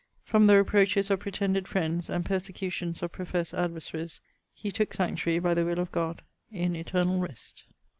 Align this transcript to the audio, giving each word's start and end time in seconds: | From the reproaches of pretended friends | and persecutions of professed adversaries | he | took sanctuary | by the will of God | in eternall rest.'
| 0.15 0.23
From 0.31 0.45
the 0.45 0.57
reproaches 0.57 1.11
of 1.11 1.19
pretended 1.19 1.67
friends 1.67 2.09
| 2.09 2.09
and 2.09 2.25
persecutions 2.25 3.03
of 3.03 3.11
professed 3.11 3.53
adversaries 3.53 4.19
| 4.37 4.51
he 4.55 4.71
| 4.71 4.71
took 4.71 4.95
sanctuary 4.95 5.37
| 5.39 5.39
by 5.39 5.53
the 5.53 5.63
will 5.63 5.79
of 5.79 5.91
God 5.91 6.23
| 6.39 6.45
in 6.51 6.75
eternall 6.75 7.19
rest.' 7.19 7.65